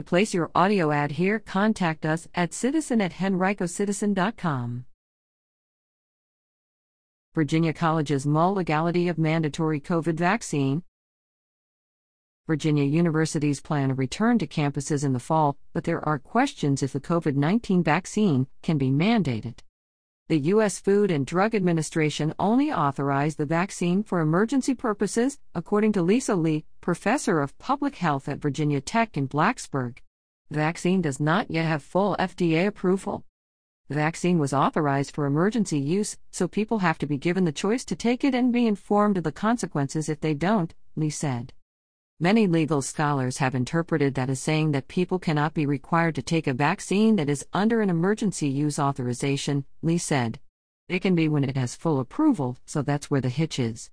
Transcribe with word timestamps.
To 0.00 0.04
place 0.04 0.32
your 0.32 0.50
audio 0.54 0.92
ad 0.92 1.12
here, 1.12 1.38
contact 1.38 2.06
us 2.06 2.26
at 2.34 2.54
citizen 2.54 3.02
at 3.02 3.12
henricocitizen.com. 3.12 4.86
Virginia 7.34 7.74
College's 7.74 8.26
mull 8.26 8.54
legality 8.54 9.08
of 9.08 9.18
mandatory 9.18 9.78
COVID 9.78 10.14
vaccine. 10.14 10.84
Virginia 12.46 12.84
universities 12.84 13.60
plan 13.60 13.90
a 13.90 13.94
return 13.94 14.38
to 14.38 14.46
campuses 14.46 15.04
in 15.04 15.12
the 15.12 15.20
fall, 15.20 15.58
but 15.74 15.84
there 15.84 16.02
are 16.08 16.18
questions 16.18 16.82
if 16.82 16.94
the 16.94 17.00
COVID 17.00 17.36
19 17.36 17.82
vaccine 17.82 18.46
can 18.62 18.78
be 18.78 18.90
mandated. 18.90 19.58
The 20.30 20.52
U.S. 20.54 20.78
Food 20.78 21.10
and 21.10 21.26
Drug 21.26 21.56
Administration 21.56 22.34
only 22.38 22.70
authorized 22.70 23.36
the 23.36 23.46
vaccine 23.46 24.04
for 24.04 24.20
emergency 24.20 24.76
purposes, 24.76 25.40
according 25.56 25.90
to 25.94 26.02
Lisa 26.02 26.36
Lee, 26.36 26.64
professor 26.80 27.40
of 27.40 27.58
public 27.58 27.96
health 27.96 28.28
at 28.28 28.38
Virginia 28.38 28.80
Tech 28.80 29.16
in 29.16 29.26
Blacksburg. 29.26 29.98
Vaccine 30.48 31.02
does 31.02 31.18
not 31.18 31.50
yet 31.50 31.66
have 31.66 31.82
full 31.82 32.14
FDA 32.20 32.64
approval. 32.64 33.24
Vaccine 33.88 34.38
was 34.38 34.52
authorized 34.52 35.10
for 35.10 35.26
emergency 35.26 35.80
use, 35.80 36.16
so 36.30 36.46
people 36.46 36.78
have 36.78 36.98
to 36.98 37.06
be 37.06 37.16
given 37.16 37.44
the 37.44 37.50
choice 37.50 37.84
to 37.86 37.96
take 37.96 38.22
it 38.22 38.32
and 38.32 38.52
be 38.52 38.68
informed 38.68 39.18
of 39.18 39.24
the 39.24 39.32
consequences 39.32 40.08
if 40.08 40.20
they 40.20 40.32
don't, 40.32 40.76
Lee 40.94 41.10
said. 41.10 41.52
Many 42.22 42.46
legal 42.46 42.82
scholars 42.82 43.38
have 43.38 43.54
interpreted 43.54 44.14
that 44.14 44.28
as 44.28 44.40
saying 44.40 44.72
that 44.72 44.88
people 44.88 45.18
cannot 45.18 45.54
be 45.54 45.64
required 45.64 46.14
to 46.16 46.22
take 46.22 46.46
a 46.46 46.52
vaccine 46.52 47.16
that 47.16 47.30
is 47.30 47.46
under 47.54 47.80
an 47.80 47.88
emergency 47.88 48.46
use 48.46 48.78
authorization, 48.78 49.64
Lee 49.80 49.96
said. 49.96 50.38
It 50.86 50.98
can 50.98 51.14
be 51.14 51.30
when 51.30 51.44
it 51.44 51.56
has 51.56 51.74
full 51.74 51.98
approval, 51.98 52.58
so 52.66 52.82
that's 52.82 53.10
where 53.10 53.22
the 53.22 53.30
hitch 53.30 53.58
is. 53.58 53.88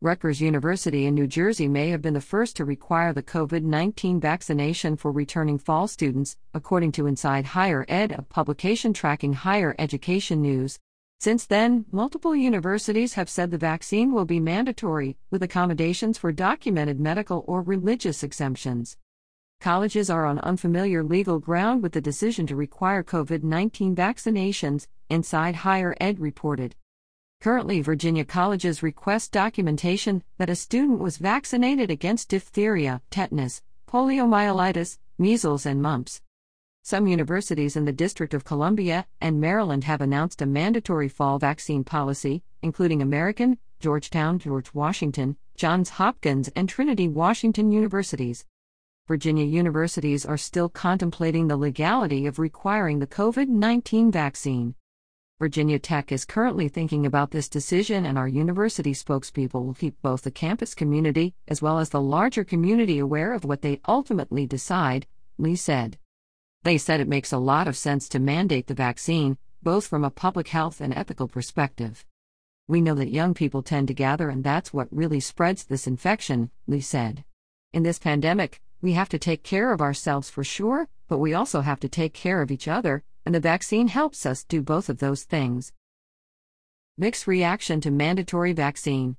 Rutgers 0.00 0.40
University 0.40 1.06
in 1.06 1.14
New 1.14 1.28
Jersey 1.28 1.68
may 1.68 1.90
have 1.90 2.02
been 2.02 2.14
the 2.14 2.20
first 2.20 2.56
to 2.56 2.64
require 2.64 3.12
the 3.12 3.22
COVID 3.22 3.62
19 3.62 4.18
vaccination 4.18 4.96
for 4.96 5.12
returning 5.12 5.58
fall 5.58 5.86
students, 5.86 6.36
according 6.54 6.90
to 6.90 7.06
Inside 7.06 7.44
Higher 7.44 7.86
Ed, 7.88 8.10
a 8.10 8.22
publication 8.22 8.92
tracking 8.92 9.34
higher 9.34 9.76
education 9.78 10.42
news. 10.42 10.80
Since 11.18 11.46
then, 11.46 11.86
multiple 11.90 12.36
universities 12.36 13.14
have 13.14 13.30
said 13.30 13.50
the 13.50 13.58
vaccine 13.58 14.12
will 14.12 14.26
be 14.26 14.38
mandatory, 14.38 15.16
with 15.30 15.42
accommodations 15.42 16.18
for 16.18 16.30
documented 16.30 17.00
medical 17.00 17.44
or 17.46 17.62
religious 17.62 18.22
exemptions. 18.22 18.96
Colleges 19.60 20.10
are 20.10 20.26
on 20.26 20.38
unfamiliar 20.40 21.02
legal 21.02 21.38
ground 21.38 21.82
with 21.82 21.92
the 21.92 22.00
decision 22.00 22.46
to 22.46 22.54
require 22.54 23.02
COVID 23.02 23.42
19 23.42 23.96
vaccinations, 23.96 24.86
Inside 25.08 25.56
Higher 25.56 25.96
Ed 26.00 26.20
reported. 26.20 26.76
Currently, 27.40 27.80
Virginia 27.80 28.24
colleges 28.24 28.82
request 28.82 29.32
documentation 29.32 30.22
that 30.36 30.50
a 30.50 30.56
student 30.56 30.98
was 30.98 31.16
vaccinated 31.16 31.90
against 31.90 32.28
diphtheria, 32.28 33.00
tetanus, 33.10 33.62
poliomyelitis, 33.88 34.98
measles, 35.18 35.64
and 35.64 35.80
mumps. 35.80 36.20
Some 36.88 37.08
universities 37.08 37.74
in 37.74 37.84
the 37.84 37.92
District 37.92 38.32
of 38.32 38.44
Columbia 38.44 39.08
and 39.20 39.40
Maryland 39.40 39.82
have 39.82 40.00
announced 40.00 40.40
a 40.40 40.46
mandatory 40.46 41.08
fall 41.08 41.36
vaccine 41.36 41.82
policy, 41.82 42.44
including 42.62 43.02
American, 43.02 43.58
Georgetown, 43.80 44.38
George 44.38 44.72
Washington, 44.72 45.36
Johns 45.56 45.88
Hopkins, 45.88 46.48
and 46.54 46.68
Trinity 46.68 47.08
Washington 47.08 47.72
universities. 47.72 48.44
Virginia 49.08 49.44
universities 49.44 50.24
are 50.24 50.36
still 50.36 50.68
contemplating 50.68 51.48
the 51.48 51.56
legality 51.56 52.24
of 52.24 52.38
requiring 52.38 53.00
the 53.00 53.08
COVID 53.08 53.48
19 53.48 54.12
vaccine. 54.12 54.76
Virginia 55.40 55.80
Tech 55.80 56.12
is 56.12 56.24
currently 56.24 56.68
thinking 56.68 57.04
about 57.04 57.32
this 57.32 57.48
decision, 57.48 58.06
and 58.06 58.16
our 58.16 58.28
university 58.28 58.92
spokespeople 58.92 59.66
will 59.66 59.74
keep 59.74 60.00
both 60.02 60.22
the 60.22 60.30
campus 60.30 60.72
community 60.72 61.34
as 61.48 61.60
well 61.60 61.80
as 61.80 61.88
the 61.88 62.00
larger 62.00 62.44
community 62.44 63.00
aware 63.00 63.32
of 63.32 63.44
what 63.44 63.62
they 63.62 63.80
ultimately 63.88 64.46
decide, 64.46 65.08
Lee 65.36 65.56
said. 65.56 65.98
They 66.66 66.78
said 66.78 66.98
it 66.98 67.06
makes 67.06 67.32
a 67.32 67.38
lot 67.38 67.68
of 67.68 67.76
sense 67.76 68.08
to 68.08 68.18
mandate 68.18 68.66
the 68.66 68.74
vaccine, 68.74 69.38
both 69.62 69.86
from 69.86 70.02
a 70.02 70.10
public 70.10 70.48
health 70.48 70.80
and 70.80 70.92
ethical 70.92 71.28
perspective. 71.28 72.04
We 72.66 72.80
know 72.80 72.96
that 72.96 73.12
young 73.12 73.34
people 73.34 73.62
tend 73.62 73.86
to 73.86 73.94
gather, 73.94 74.28
and 74.28 74.42
that's 74.42 74.72
what 74.72 74.88
really 74.90 75.20
spreads 75.20 75.62
this 75.62 75.86
infection, 75.86 76.50
Lee 76.66 76.80
said. 76.80 77.24
In 77.72 77.84
this 77.84 78.00
pandemic, 78.00 78.60
we 78.82 78.94
have 78.94 79.08
to 79.10 79.16
take 79.16 79.44
care 79.44 79.72
of 79.72 79.80
ourselves 79.80 80.28
for 80.28 80.42
sure, 80.42 80.88
but 81.06 81.18
we 81.18 81.34
also 81.34 81.60
have 81.60 81.78
to 81.78 81.88
take 81.88 82.12
care 82.12 82.42
of 82.42 82.50
each 82.50 82.66
other, 82.66 83.04
and 83.24 83.32
the 83.32 83.38
vaccine 83.38 83.86
helps 83.86 84.26
us 84.26 84.42
do 84.42 84.60
both 84.60 84.88
of 84.88 84.98
those 84.98 85.22
things. 85.22 85.72
Mixed 86.98 87.28
reaction 87.28 87.80
to 87.82 87.92
mandatory 87.92 88.52
vaccine. 88.52 89.16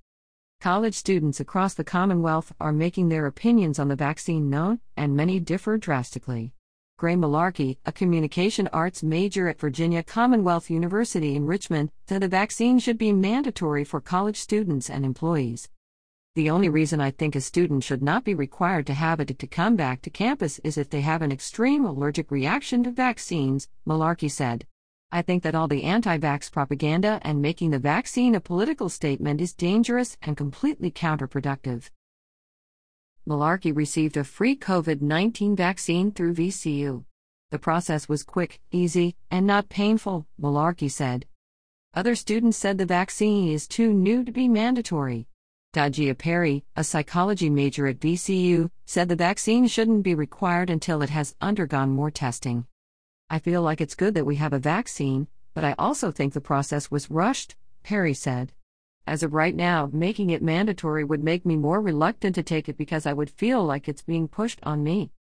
College 0.59 0.95
students 0.95 1.39
across 1.39 1.75
the 1.75 1.85
Commonwealth 1.85 2.51
are 2.59 2.73
making 2.73 3.07
their 3.07 3.25
opinions 3.25 3.79
on 3.79 3.87
the 3.87 3.95
vaccine 3.95 4.49
known, 4.49 4.81
and 4.97 5.15
many 5.15 5.39
differ 5.39 5.77
drastically. 5.77 6.51
Gray 6.97 7.13
Malarkey, 7.13 7.77
a 7.85 7.91
communication 7.91 8.67
arts 8.73 9.03
major 9.03 9.47
at 9.47 9.59
Virginia 9.59 10.01
Commonwealth 10.01 10.71
University 10.71 11.35
in 11.35 11.45
Richmond, 11.45 11.91
said 12.07 12.23
the 12.23 12.27
vaccine 12.27 12.79
should 12.79 12.97
be 12.97 13.13
mandatory 13.13 13.83
for 13.83 14.01
college 14.01 14.37
students 14.37 14.89
and 14.89 15.05
employees. 15.05 15.69
The 16.33 16.49
only 16.49 16.69
reason 16.69 16.99
I 16.99 17.11
think 17.11 17.35
a 17.35 17.41
student 17.41 17.83
should 17.83 18.01
not 18.01 18.23
be 18.23 18.33
required 18.33 18.87
to 18.87 18.95
have 18.95 19.19
it 19.19 19.37
to 19.37 19.45
come 19.45 19.75
back 19.75 20.01
to 20.01 20.09
campus 20.09 20.57
is 20.63 20.75
if 20.75 20.89
they 20.89 21.01
have 21.01 21.21
an 21.21 21.31
extreme 21.31 21.85
allergic 21.85 22.31
reaction 22.31 22.83
to 22.85 22.89
vaccines, 22.89 23.67
Malarkey 23.87 24.31
said. 24.31 24.65
I 25.11 25.21
think 25.21 25.43
that 25.43 25.53
all 25.53 25.67
the 25.67 25.83
anti 25.83 26.17
vax 26.17 26.51
propaganda 26.51 27.19
and 27.21 27.43
making 27.43 27.69
the 27.69 27.77
vaccine 27.77 28.33
a 28.33 28.39
political 28.39 28.89
statement 28.89 29.39
is 29.39 29.53
dangerous 29.53 30.17
and 30.23 30.35
completely 30.35 30.89
counterproductive. 30.89 31.91
Malarkey 33.27 33.75
received 33.75 34.15
a 34.15 34.23
free 34.23 34.55
COVID 34.55 35.01
19 35.01 35.53
vaccine 35.55 36.11
through 36.11 36.35
VCU. 36.35 37.03
The 37.51 37.59
process 37.59 38.07
was 38.07 38.23
quick, 38.23 38.61
easy, 38.71 39.17
and 39.29 39.45
not 39.45 39.67
painful, 39.67 40.25
Malarkey 40.41 40.89
said. 40.89 41.25
Other 41.93 42.15
students 42.15 42.57
said 42.57 42.77
the 42.77 42.85
vaccine 42.85 43.51
is 43.51 43.67
too 43.67 43.93
new 43.93 44.23
to 44.23 44.31
be 44.31 44.47
mandatory. 44.47 45.27
Dajia 45.73 46.17
Perry, 46.17 46.63
a 46.77 46.83
psychology 46.83 47.49
major 47.49 47.87
at 47.87 47.99
VCU, 47.99 48.69
said 48.85 49.09
the 49.09 49.15
vaccine 49.17 49.67
shouldn't 49.67 50.03
be 50.03 50.15
required 50.15 50.69
until 50.69 51.01
it 51.01 51.09
has 51.09 51.35
undergone 51.41 51.89
more 51.89 52.11
testing. 52.11 52.65
I 53.29 53.39
feel 53.39 53.61
like 53.61 53.81
it's 53.81 53.95
good 53.95 54.13
that 54.13 54.25
we 54.25 54.37
have 54.37 54.53
a 54.53 54.59
vaccine, 54.59 55.27
but 55.53 55.65
I 55.65 55.75
also 55.77 56.11
think 56.11 56.31
the 56.31 56.39
process 56.39 56.89
was 56.89 57.11
rushed, 57.11 57.57
Perry 57.83 58.13
said. 58.13 58.53
As 59.07 59.23
of 59.23 59.33
right 59.33 59.55
now, 59.55 59.89
making 59.93 60.31
it 60.31 60.43
mandatory 60.43 61.05
would 61.05 61.23
make 61.23 61.45
me 61.45 61.55
more 61.55 61.79
reluctant 61.79 62.35
to 62.35 62.43
take 62.43 62.67
it 62.67 62.77
because 62.77 63.05
I 63.05 63.13
would 63.13 63.29
feel 63.29 63.63
like 63.63 63.87
it's 63.87 64.01
being 64.01 64.27
pushed 64.27 64.59
on 64.63 64.83
me. 64.83 65.11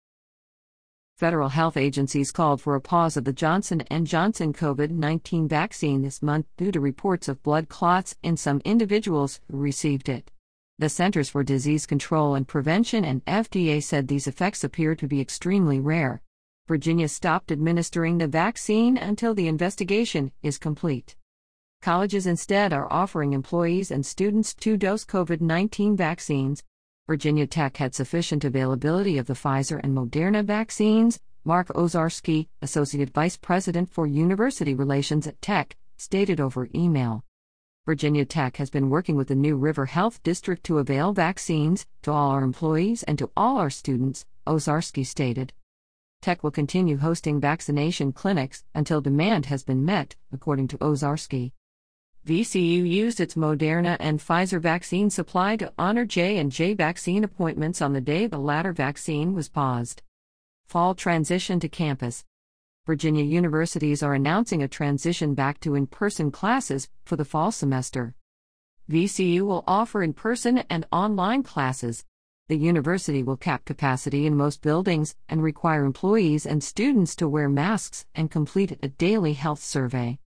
Federal 1.17 1.47
health 1.47 1.77
agencies 1.77 2.33
called 2.33 2.59
for 2.59 2.75
a 2.75 2.81
pause 2.81 3.15
of 3.15 3.23
the 3.23 3.31
Johnson 3.31 3.83
& 3.95 4.03
Johnson 4.03 4.51
COVID-19 4.51 5.47
vaccine 5.47 6.01
this 6.01 6.21
month 6.21 6.47
due 6.57 6.73
to 6.73 6.81
reports 6.81 7.29
of 7.29 7.41
blood 7.43 7.69
clots 7.69 8.17
in 8.21 8.35
some 8.35 8.61
individuals 8.65 9.39
who 9.49 9.57
received 9.57 10.09
it. 10.09 10.31
The 10.77 10.89
Centers 10.89 11.29
for 11.29 11.41
Disease 11.45 11.85
Control 11.85 12.35
and 12.35 12.45
Prevention 12.45 13.05
and 13.05 13.23
FDA 13.23 13.81
said 13.81 14.09
these 14.09 14.27
effects 14.27 14.65
appear 14.65 14.95
to 14.95 15.07
be 15.07 15.21
extremely 15.21 15.79
rare. 15.79 16.21
Virginia 16.67 17.07
stopped 17.07 17.53
administering 17.53 18.17
the 18.17 18.27
vaccine 18.27 18.97
until 18.97 19.33
the 19.33 19.47
investigation 19.47 20.33
is 20.43 20.57
complete. 20.57 21.15
Colleges 21.81 22.27
instead 22.27 22.73
are 22.73 22.91
offering 22.91 23.33
employees 23.33 23.91
and 23.91 24.05
students 24.05 24.53
two 24.53 24.77
dose 24.77 25.05
COVID 25.05 25.41
19 25.41 25.95
vaccines. 25.95 26.63
Virginia 27.07 27.47
Tech 27.47 27.77
had 27.77 27.95
sufficient 27.95 28.43
availability 28.43 29.17
of 29.17 29.27
the 29.27 29.33
Pfizer 29.33 29.79
and 29.83 29.95
Moderna 29.95 30.43
vaccines. 30.43 31.19
Mark 31.45 31.69
Owczarski, 31.69 32.47
Associate 32.61 33.09
Vice 33.09 33.37
President 33.37 33.89
for 33.89 34.05
University 34.05 34.73
Relations 34.73 35.27
at 35.27 35.41
Tech, 35.41 35.77
stated 35.95 36.41
over 36.41 36.67
email. 36.75 37.23
Virginia 37.85 38.25
Tech 38.25 38.57
has 38.57 38.69
been 38.69 38.89
working 38.89 39.15
with 39.15 39.29
the 39.29 39.35
New 39.35 39.55
River 39.55 39.85
Health 39.85 40.21
District 40.23 40.61
to 40.65 40.79
avail 40.79 41.13
vaccines 41.13 41.85
to 42.01 42.11
all 42.11 42.31
our 42.31 42.43
employees 42.43 43.03
and 43.03 43.17
to 43.17 43.31
all 43.37 43.57
our 43.59 43.69
students, 43.69 44.25
Owczarski 44.45 45.05
stated. 45.05 45.53
Tech 46.21 46.43
will 46.43 46.51
continue 46.51 46.97
hosting 46.97 47.39
vaccination 47.39 48.11
clinics 48.11 48.65
until 48.75 48.99
demand 48.99 49.45
has 49.45 49.63
been 49.63 49.85
met, 49.85 50.17
according 50.33 50.67
to 50.67 50.77
Owczarski. 50.79 51.53
VCU 52.27 52.85
used 52.85 53.21
its 53.21 53.35
Moderna 53.35 53.95
and 54.01 54.19
Pfizer 54.19 54.59
vaccine 54.59 55.09
supply 55.09 55.55
to 55.55 55.71
honor 55.79 56.03
J&J 56.03 56.73
vaccine 56.73 57.23
appointments 57.23 57.81
on 57.81 57.93
the 57.93 58.01
day 58.01 58.27
the 58.27 58.37
latter 58.37 58.73
vaccine 58.73 59.33
was 59.33 59.47
paused. 59.47 60.01
Fall 60.67 60.93
transition 60.93 61.57
to 61.61 61.69
campus. 61.69 62.25
Virginia 62.85 63.23
universities 63.23 64.03
are 64.03 64.13
announcing 64.13 64.61
a 64.61 64.67
transition 64.67 65.35
back 65.35 65.61
to 65.61 65.75
in-person 65.75 66.29
classes 66.31 66.89
for 67.05 67.15
the 67.15 67.23
fall 67.23 67.49
semester. 67.49 68.13
VCU 68.91 69.43
will 69.43 69.63
offer 69.65 70.03
in-person 70.03 70.57
and 70.69 70.85
online 70.91 71.43
classes. 71.43 72.03
The 72.49 72.57
university 72.57 73.23
will 73.23 73.37
cap 73.37 73.63
capacity 73.63 74.25
in 74.25 74.35
most 74.35 74.61
buildings 74.61 75.15
and 75.29 75.41
require 75.41 75.85
employees 75.85 76.45
and 76.45 76.61
students 76.61 77.15
to 77.15 77.29
wear 77.29 77.47
masks 77.47 78.05
and 78.13 78.29
complete 78.29 78.77
a 78.83 78.89
daily 78.89 79.31
health 79.31 79.63
survey. 79.63 80.19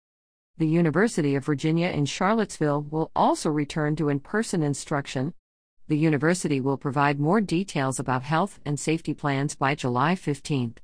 The 0.60 0.66
University 0.66 1.36
of 1.36 1.46
Virginia 1.46 1.88
in 1.88 2.04
Charlottesville 2.04 2.82
will 2.82 3.10
also 3.16 3.48
return 3.48 3.96
to 3.96 4.10
in 4.10 4.20
person 4.20 4.62
instruction. 4.62 5.32
The 5.88 5.96
university 5.96 6.60
will 6.60 6.76
provide 6.76 7.18
more 7.18 7.40
details 7.40 7.98
about 7.98 8.24
health 8.24 8.60
and 8.66 8.78
safety 8.78 9.14
plans 9.14 9.54
by 9.54 9.74
July 9.74 10.16
15th. 10.16 10.76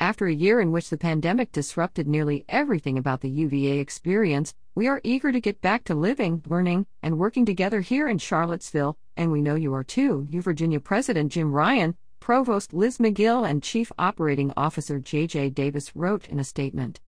After 0.00 0.26
a 0.26 0.34
year 0.34 0.58
in 0.58 0.72
which 0.72 0.90
the 0.90 0.98
pandemic 0.98 1.52
disrupted 1.52 2.08
nearly 2.08 2.44
everything 2.48 2.98
about 2.98 3.20
the 3.20 3.30
UVA 3.30 3.78
experience, 3.78 4.56
we 4.74 4.88
are 4.88 5.00
eager 5.04 5.30
to 5.30 5.40
get 5.40 5.60
back 5.60 5.84
to 5.84 5.94
living, 5.94 6.42
learning, 6.48 6.86
and 7.00 7.16
working 7.16 7.46
together 7.46 7.80
here 7.80 8.08
in 8.08 8.18
Charlottesville, 8.18 8.98
and 9.16 9.30
we 9.30 9.40
know 9.40 9.54
you 9.54 9.72
are 9.72 9.84
too, 9.84 10.26
U 10.30 10.42
Virginia 10.42 10.80
President 10.80 11.30
Jim 11.30 11.52
Ryan, 11.52 11.94
Provost 12.18 12.74
Liz 12.74 12.98
Magill, 12.98 13.48
and 13.48 13.62
Chief 13.62 13.92
Operating 14.00 14.52
Officer 14.56 14.98
J.J. 14.98 15.50
Davis 15.50 15.94
wrote 15.94 16.26
in 16.26 16.40
a 16.40 16.44
statement. 16.44 16.98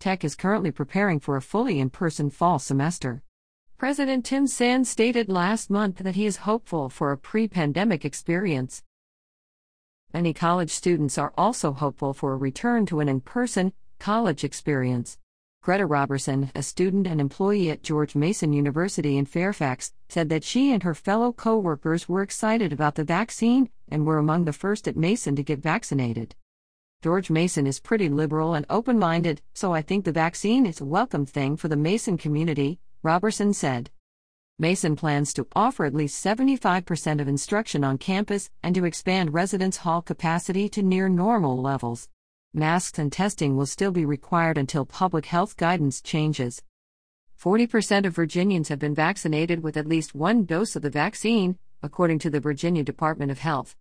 Tech 0.00 0.24
is 0.24 0.34
currently 0.34 0.70
preparing 0.70 1.20
for 1.20 1.36
a 1.36 1.42
fully 1.42 1.78
in 1.78 1.90
person 1.90 2.30
fall 2.30 2.58
semester. 2.58 3.22
President 3.76 4.24
Tim 4.24 4.46
Sands 4.46 4.88
stated 4.88 5.28
last 5.28 5.68
month 5.68 5.98
that 5.98 6.14
he 6.14 6.24
is 6.24 6.48
hopeful 6.48 6.88
for 6.88 7.12
a 7.12 7.18
pre 7.18 7.46
pandemic 7.46 8.02
experience. 8.02 8.82
Many 10.14 10.32
college 10.32 10.70
students 10.70 11.18
are 11.18 11.34
also 11.36 11.74
hopeful 11.74 12.14
for 12.14 12.32
a 12.32 12.38
return 12.38 12.86
to 12.86 13.00
an 13.00 13.10
in 13.10 13.20
person 13.20 13.74
college 13.98 14.42
experience. 14.42 15.18
Greta 15.62 15.84
Robertson, 15.84 16.50
a 16.54 16.62
student 16.62 17.06
and 17.06 17.20
employee 17.20 17.68
at 17.68 17.82
George 17.82 18.14
Mason 18.14 18.54
University 18.54 19.18
in 19.18 19.26
Fairfax, 19.26 19.92
said 20.08 20.30
that 20.30 20.44
she 20.44 20.72
and 20.72 20.82
her 20.82 20.94
fellow 20.94 21.30
co 21.30 21.58
workers 21.58 22.08
were 22.08 22.22
excited 22.22 22.72
about 22.72 22.94
the 22.94 23.04
vaccine 23.04 23.68
and 23.86 24.06
were 24.06 24.16
among 24.16 24.46
the 24.46 24.54
first 24.54 24.88
at 24.88 24.96
Mason 24.96 25.36
to 25.36 25.42
get 25.42 25.58
vaccinated. 25.58 26.34
George 27.02 27.30
Mason 27.30 27.66
is 27.66 27.80
pretty 27.80 28.10
liberal 28.10 28.52
and 28.52 28.66
open 28.68 28.98
minded, 28.98 29.40
so 29.54 29.72
I 29.72 29.80
think 29.80 30.04
the 30.04 30.12
vaccine 30.12 30.66
is 30.66 30.82
a 30.82 30.84
welcome 30.84 31.24
thing 31.24 31.56
for 31.56 31.66
the 31.66 31.76
Mason 31.76 32.18
community, 32.18 32.78
Robertson 33.02 33.54
said. 33.54 33.90
Mason 34.58 34.96
plans 34.96 35.32
to 35.32 35.46
offer 35.56 35.86
at 35.86 35.94
least 35.94 36.22
75% 36.22 37.18
of 37.22 37.26
instruction 37.26 37.84
on 37.84 37.96
campus 37.96 38.50
and 38.62 38.74
to 38.74 38.84
expand 38.84 39.32
residence 39.32 39.78
hall 39.78 40.02
capacity 40.02 40.68
to 40.68 40.82
near 40.82 41.08
normal 41.08 41.58
levels. 41.58 42.10
Masks 42.52 42.98
and 42.98 43.10
testing 43.10 43.56
will 43.56 43.64
still 43.64 43.92
be 43.92 44.04
required 44.04 44.58
until 44.58 44.84
public 44.84 45.24
health 45.24 45.56
guidance 45.56 46.02
changes. 46.02 46.60
40% 47.42 48.04
of 48.04 48.14
Virginians 48.14 48.68
have 48.68 48.78
been 48.78 48.94
vaccinated 48.94 49.62
with 49.62 49.78
at 49.78 49.88
least 49.88 50.14
one 50.14 50.44
dose 50.44 50.76
of 50.76 50.82
the 50.82 50.90
vaccine, 50.90 51.56
according 51.82 52.18
to 52.18 52.28
the 52.28 52.40
Virginia 52.40 52.82
Department 52.82 53.30
of 53.30 53.38
Health. 53.38 53.74